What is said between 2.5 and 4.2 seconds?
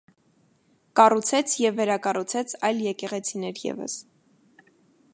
այլ եկեղեցիներ ևս։